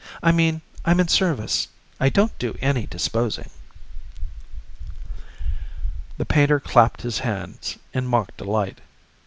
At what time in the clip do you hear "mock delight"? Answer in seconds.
8.07-8.81